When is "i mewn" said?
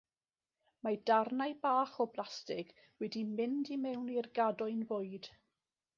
3.77-4.11